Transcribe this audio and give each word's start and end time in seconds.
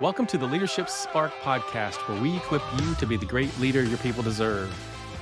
Welcome 0.00 0.26
to 0.26 0.38
the 0.38 0.46
Leadership 0.46 0.88
Spark 0.88 1.32
podcast, 1.42 1.96
where 2.08 2.22
we 2.22 2.36
equip 2.36 2.62
you 2.78 2.94
to 2.94 3.04
be 3.04 3.16
the 3.16 3.26
great 3.26 3.50
leader 3.58 3.82
your 3.82 3.98
people 3.98 4.22
deserve. 4.22 4.72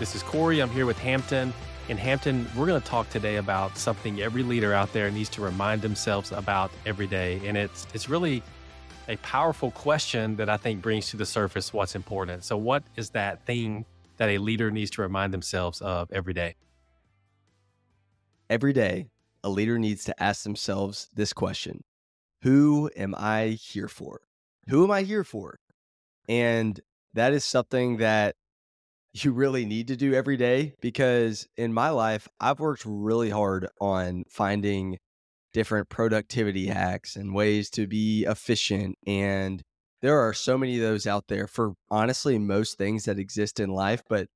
This 0.00 0.16
is 0.16 0.24
Corey. 0.24 0.60
I'm 0.60 0.68
here 0.68 0.84
with 0.84 0.98
Hampton. 0.98 1.54
In 1.88 1.96
Hampton, 1.96 2.44
we're 2.56 2.66
going 2.66 2.82
to 2.82 2.86
talk 2.86 3.08
today 3.08 3.36
about 3.36 3.78
something 3.78 4.20
every 4.20 4.42
leader 4.42 4.72
out 4.72 4.92
there 4.92 5.12
needs 5.12 5.28
to 5.28 5.42
remind 5.42 5.80
themselves 5.80 6.32
about 6.32 6.72
every 6.86 7.06
day. 7.06 7.40
And 7.44 7.56
it's, 7.56 7.86
it's 7.94 8.08
really 8.08 8.42
a 9.06 9.14
powerful 9.18 9.70
question 9.70 10.34
that 10.34 10.48
I 10.48 10.56
think 10.56 10.82
brings 10.82 11.08
to 11.10 11.16
the 11.16 11.26
surface 11.26 11.72
what's 11.72 11.94
important. 11.94 12.42
So, 12.42 12.56
what 12.56 12.82
is 12.96 13.10
that 13.10 13.46
thing 13.46 13.84
that 14.16 14.28
a 14.28 14.38
leader 14.38 14.72
needs 14.72 14.90
to 14.90 15.02
remind 15.02 15.32
themselves 15.32 15.82
of 15.82 16.10
every 16.10 16.34
day? 16.34 16.56
Every 18.50 18.72
day, 18.72 19.06
a 19.44 19.48
leader 19.48 19.78
needs 19.78 20.02
to 20.02 20.20
ask 20.20 20.42
themselves 20.42 21.10
this 21.14 21.32
question 21.32 21.84
Who 22.42 22.90
am 22.96 23.14
I 23.16 23.50
here 23.50 23.86
for? 23.86 24.20
Who 24.68 24.84
am 24.84 24.90
I 24.90 25.02
here 25.02 25.24
for? 25.24 25.58
And 26.28 26.80
that 27.14 27.32
is 27.32 27.44
something 27.44 27.98
that 27.98 28.34
you 29.12 29.32
really 29.32 29.64
need 29.64 29.88
to 29.88 29.96
do 29.96 30.12
every 30.14 30.36
day 30.36 30.74
because 30.80 31.46
in 31.56 31.72
my 31.72 31.90
life, 31.90 32.28
I've 32.40 32.58
worked 32.58 32.84
really 32.84 33.30
hard 33.30 33.68
on 33.80 34.24
finding 34.28 34.98
different 35.52 35.88
productivity 35.88 36.66
hacks 36.66 37.14
and 37.14 37.34
ways 37.34 37.70
to 37.70 37.86
be 37.86 38.24
efficient. 38.24 38.96
And 39.06 39.62
there 40.02 40.18
are 40.18 40.34
so 40.34 40.58
many 40.58 40.76
of 40.76 40.82
those 40.82 41.06
out 41.06 41.28
there 41.28 41.46
for 41.46 41.74
honestly 41.90 42.38
most 42.38 42.76
things 42.76 43.04
that 43.04 43.18
exist 43.18 43.60
in 43.60 43.70
life. 43.70 44.02
But 44.08 44.26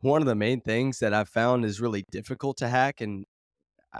one 0.00 0.22
of 0.22 0.26
the 0.26 0.36
main 0.36 0.60
things 0.60 1.00
that 1.00 1.12
I've 1.12 1.28
found 1.28 1.64
is 1.64 1.80
really 1.80 2.04
difficult 2.10 2.56
to 2.58 2.68
hack, 2.68 3.00
and 3.00 3.24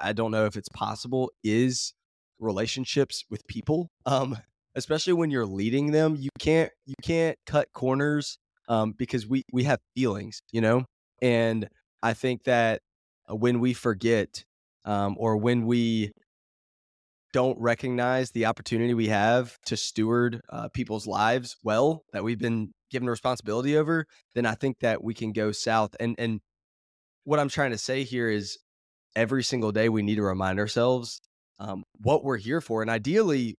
I 0.00 0.14
don't 0.14 0.30
know 0.30 0.46
if 0.46 0.56
it's 0.56 0.70
possible, 0.70 1.30
is 1.44 1.92
relationships 2.40 3.24
with 3.30 3.46
people. 3.46 3.90
Um, 4.04 4.36
especially 4.74 5.12
when 5.12 5.30
you're 5.30 5.46
leading 5.46 5.92
them 5.92 6.16
you 6.18 6.30
can't 6.38 6.70
you 6.86 6.94
can't 7.02 7.36
cut 7.46 7.68
corners 7.72 8.38
um, 8.68 8.92
because 8.96 9.26
we 9.26 9.42
we 9.52 9.64
have 9.64 9.78
feelings 9.94 10.40
you 10.52 10.60
know? 10.60 10.84
And 11.20 11.68
i 12.02 12.12
think 12.14 12.44
that 12.44 12.80
uh, 13.30 13.36
when 13.36 13.60
we 13.60 13.74
forget 13.74 14.44
um, 14.84 15.16
or 15.18 15.36
when 15.36 15.66
we 15.66 16.12
don't 17.32 17.58
recognize 17.60 18.30
the 18.32 18.46
opportunity 18.46 18.92
we 18.92 19.08
have 19.08 19.56
to 19.64 19.76
steward 19.76 20.40
uh, 20.50 20.68
people's 20.68 21.06
lives 21.06 21.56
well 21.62 22.02
that 22.12 22.24
we've 22.24 22.40
been 22.40 22.72
given 22.90 23.08
responsibility 23.08 23.76
over 23.76 24.06
then 24.34 24.44
i 24.44 24.54
think 24.54 24.78
that 24.80 25.02
we 25.02 25.14
can 25.14 25.32
go 25.32 25.52
south. 25.52 25.94
And 26.00 26.14
and 26.18 26.40
what 27.24 27.38
i'm 27.38 27.48
trying 27.48 27.70
to 27.70 27.78
say 27.78 28.04
here 28.04 28.28
is 28.28 28.58
every 29.14 29.42
single 29.42 29.72
day 29.72 29.88
we 29.88 30.02
need 30.02 30.16
to 30.16 30.22
remind 30.22 30.58
ourselves 30.58 31.20
um, 31.58 31.84
what 32.00 32.24
we're 32.24 32.38
here 32.38 32.60
for. 32.60 32.82
And 32.82 32.90
ideally 32.90 33.56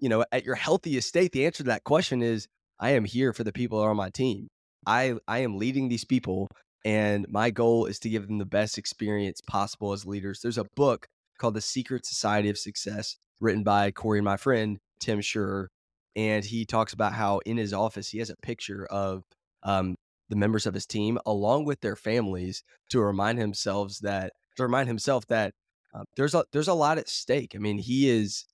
you 0.00 0.08
know, 0.08 0.24
at 0.32 0.44
your 0.44 0.54
healthiest 0.54 1.08
state, 1.08 1.32
the 1.32 1.46
answer 1.46 1.58
to 1.58 1.70
that 1.70 1.84
question 1.84 2.22
is 2.22 2.48
I 2.78 2.90
am 2.90 3.04
here 3.04 3.32
for 3.32 3.44
the 3.44 3.52
people 3.52 3.80
on 3.80 3.96
my 3.96 4.10
team. 4.10 4.48
I 4.86 5.14
I 5.26 5.38
am 5.38 5.58
leading 5.58 5.88
these 5.88 6.04
people 6.04 6.48
and 6.84 7.26
my 7.28 7.50
goal 7.50 7.86
is 7.86 7.98
to 8.00 8.10
give 8.10 8.26
them 8.26 8.38
the 8.38 8.44
best 8.44 8.76
experience 8.76 9.40
possible 9.40 9.92
as 9.92 10.04
leaders. 10.04 10.40
There's 10.40 10.58
a 10.58 10.66
book 10.76 11.06
called 11.38 11.54
The 11.54 11.60
Secret 11.60 12.04
Society 12.04 12.50
of 12.50 12.58
Success 12.58 13.16
written 13.40 13.62
by 13.62 13.90
Corey 13.90 14.18
and 14.18 14.24
my 14.24 14.36
friend 14.36 14.78
Tim 15.00 15.20
Schurrer 15.20 15.68
and 16.16 16.44
he 16.44 16.64
talks 16.64 16.92
about 16.92 17.12
how 17.12 17.38
in 17.40 17.56
his 17.56 17.72
office 17.72 18.08
he 18.08 18.18
has 18.18 18.30
a 18.30 18.36
picture 18.36 18.86
of 18.86 19.24
um, 19.62 19.96
the 20.28 20.36
members 20.36 20.66
of 20.66 20.74
his 20.74 20.86
team 20.86 21.18
along 21.26 21.64
with 21.64 21.80
their 21.80 21.96
families 21.96 22.62
to 22.90 23.00
remind 23.00 23.38
himself 23.38 23.98
that 24.00 24.32
to 24.56 24.62
remind 24.62 24.88
himself 24.88 25.26
that 25.26 25.52
uh, 25.94 26.04
there's 26.16 26.34
a 26.34 26.44
there's 26.52 26.68
a 26.68 26.74
lot 26.74 26.98
at 26.98 27.08
stake. 27.08 27.52
I 27.54 27.58
mean, 27.58 27.78
he 27.78 28.08
is 28.08 28.44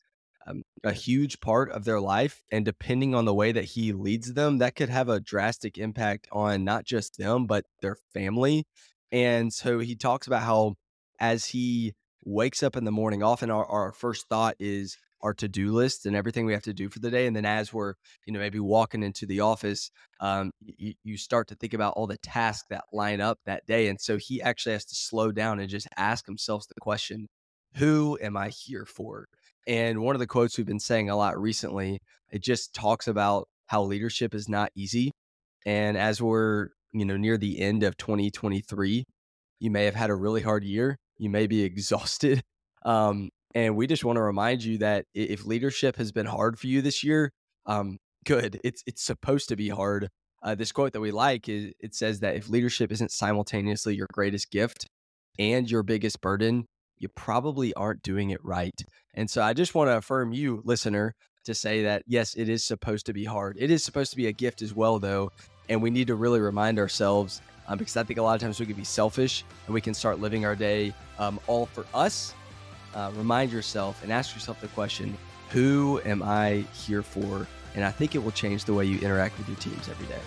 um, 0.46 0.62
a 0.84 0.92
huge 0.92 1.41
part 1.41 1.70
of 1.70 1.84
their 1.84 2.00
life. 2.00 2.42
And 2.50 2.64
depending 2.64 3.14
on 3.14 3.24
the 3.24 3.34
way 3.34 3.52
that 3.52 3.64
he 3.64 3.92
leads 3.92 4.34
them, 4.34 4.58
that 4.58 4.74
could 4.74 4.88
have 4.88 5.08
a 5.08 5.20
drastic 5.20 5.78
impact 5.78 6.28
on 6.33 6.64
not 6.64 6.84
just 6.84 7.19
them, 7.19 7.46
but 7.46 7.64
their 7.83 7.96
family. 8.14 8.64
And 9.12 9.52
so 9.52 9.79
he 9.79 9.96
talks 9.96 10.27
about 10.27 10.42
how 10.42 10.74
as 11.18 11.46
he 11.46 11.95
wakes 12.24 12.62
up 12.62 12.77
in 12.77 12.84
the 12.84 12.92
morning, 12.92 13.23
often 13.23 13.50
our, 13.50 13.67
our 13.67 13.92
first 13.92 14.29
thought 14.29 14.55
is 14.58 14.96
our 15.23 15.34
to-do 15.34 15.73
list 15.73 16.06
and 16.06 16.17
everything 16.17 16.46
we 16.46 16.55
have 16.55 16.62
to 16.62 16.73
do 16.73 16.89
for 16.89 16.98
the 16.98 17.11
day. 17.11 17.27
And 17.27 17.36
then 17.36 17.45
as 17.45 17.74
we're, 17.74 17.95
you 18.27 18.33
know, 18.33 18.39
maybe 18.40 18.58
walking 18.58 19.02
into 19.02 19.27
the 19.27 19.40
office, 19.40 19.90
um, 20.20 20.50
you 20.62 21.18
start 21.18 21.48
to 21.48 21.55
think 21.55 21.74
about 21.74 21.92
all 21.95 22.06
the 22.06 22.17
tasks 22.18 22.67
that 22.70 22.84
line 22.92 23.20
up 23.20 23.39
that 23.45 23.67
day. 23.67 23.89
And 23.89 24.00
so 24.00 24.17
he 24.17 24.40
actually 24.40 24.73
has 24.73 24.86
to 24.86 24.95
slow 24.95 25.30
down 25.30 25.61
and 25.61 25.68
just 25.68 25.89
ask 25.98 26.24
himself 26.24 26.64
the 26.68 26.80
question, 26.80 27.27
who 27.77 28.19
am 28.20 28.36
I 28.36 28.48
here 28.48 28.85
for? 28.85 29.27
And 29.67 30.01
one 30.01 30.14
of 30.14 30.20
the 30.20 30.27
quotes 30.27 30.57
we've 30.57 30.67
been 30.67 30.81
saying 30.81 31.11
a 31.11 31.17
lot 31.17 31.41
recently, 31.41 32.01
it 32.31 32.42
just 32.42 32.75
talks 32.75 33.07
about 33.07 33.48
how 33.67 33.83
leadership 33.83 34.35
is 34.35 34.48
not 34.48 34.70
easy. 34.75 35.13
And 35.64 35.97
as 35.97 36.20
we're, 36.20 36.69
you 36.92 37.05
know, 37.05 37.17
near 37.17 37.36
the 37.36 37.61
end 37.61 37.83
of 37.83 37.97
2023, 37.97 39.05
you 39.61 39.70
may 39.70 39.85
have 39.85 39.95
had 39.95 40.11
a 40.11 40.14
really 40.14 40.41
hard 40.41 40.64
year. 40.64 40.97
You 41.19 41.30
may 41.30 41.47
be 41.47 41.63
exhausted. 41.64 42.42
Um, 42.85 43.29
and 43.55 43.77
we 43.77 43.86
just 43.86 44.05
want 44.05 44.17
to 44.17 44.23
remind 44.23 44.64
you 44.64 44.79
that 44.79 45.05
if 45.14 45.45
leadership 45.45 45.97
has 45.97 46.13
been 46.13 46.27
hard 46.27 46.59
for 46.59 46.67
you 46.67 46.83
this 46.83 47.05
year, 47.05 47.30
um, 47.67 47.98
good. 48.25 48.61
It's 48.64 48.83
it's 48.86 49.03
supposed 49.03 49.48
to 49.48 49.57
be 49.57 49.69
hard. 49.69 50.09
Uh, 50.42 50.55
this 50.55 50.73
quote 50.73 50.92
that 50.92 51.01
we 51.01 51.11
like 51.11 51.48
is 51.48 51.73
it 51.80 51.95
says 51.95 52.20
that 52.20 52.36
if 52.36 52.48
leadership 52.48 52.91
isn't 52.92 53.11
simultaneously 53.11 53.95
your 53.95 54.07
greatest 54.13 54.51
gift 54.51 54.86
and 55.39 55.70
your 55.70 55.83
biggest 55.83 56.20
burden, 56.20 56.64
you 57.00 57.08
probably 57.08 57.74
aren't 57.74 58.02
doing 58.02 58.30
it 58.30 58.44
right. 58.44 58.80
And 59.14 59.28
so 59.28 59.42
I 59.42 59.52
just 59.52 59.74
want 59.74 59.88
to 59.88 59.96
affirm 59.96 60.33
you, 60.33 60.62
listener, 60.64 61.14
to 61.44 61.55
say 61.55 61.83
that 61.83 62.05
yes, 62.06 62.34
it 62.34 62.48
is 62.48 62.64
supposed 62.64 63.06
to 63.06 63.12
be 63.12 63.24
hard. 63.24 63.56
It 63.58 63.70
is 63.70 63.83
supposed 63.83 64.11
to 64.12 64.16
be 64.16 64.28
a 64.28 64.33
gift 64.33 64.62
as 64.62 64.74
well, 64.74 64.98
though. 64.98 65.33
And 65.68 65.83
we 65.83 65.90
need 65.90 66.06
to 66.08 66.14
really 66.14 66.40
remind 66.40 66.78
ourselves 66.78 67.40
um, 67.66 67.78
because 67.78 67.96
I 67.96 68.02
think 68.02 68.18
a 68.18 68.22
lot 68.22 68.34
of 68.34 68.40
times 68.40 68.61
we 68.61 68.66
can 68.66 68.74
be 68.74 68.84
selfish 68.84 69.44
and 69.66 69.74
we 69.74 69.80
can 69.80 69.94
start 69.94 70.20
living 70.20 70.44
our 70.44 70.55
day 70.55 70.94
um, 71.18 71.40
all 71.46 71.66
for 71.66 71.86
us. 71.94 72.34
Uh, 72.94 73.11
remind 73.14 73.52
yourself 73.52 74.02
and 74.02 74.12
ask 74.12 74.34
yourself 74.34 74.61
the 74.61 74.68
question 74.68 75.17
who 75.50 76.00
am 76.05 76.22
I 76.22 76.64
here 76.72 77.02
for? 77.02 77.46
And 77.74 77.84
I 77.84 77.90
think 77.90 78.14
it 78.14 78.18
will 78.18 78.30
change 78.32 78.64
the 78.64 78.74
way 78.74 78.84
you 78.84 78.98
interact 79.00 79.38
with 79.38 79.48
your 79.48 79.56
teams 79.58 79.88
every 79.88 80.06
day. 80.06 80.20